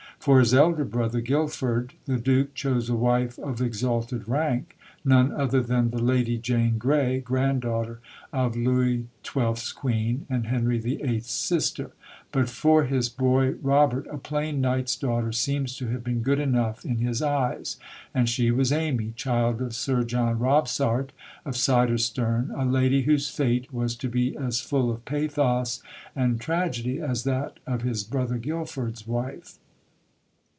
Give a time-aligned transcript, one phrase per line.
[0.19, 5.61] For his elder brother, Guildford, the Duke chose a wife of exalted rank, none other
[5.63, 8.01] than the Lady Jane Grey, grand daughter
[8.31, 11.89] of Louis XII.'s Queen and Henry VIII.'s sister.
[12.31, 16.85] But for his boy, Robert, a plain knight's daughter seems to have been good enough
[16.85, 17.77] in his eyes;
[18.13, 21.13] and she was Amy, child of Sir John Robsart,
[21.45, 25.81] of Siderstern, a lady whose fate was to be as full of pathos
[26.15, 29.57] and tragedy as that of his brother Guildford's wife.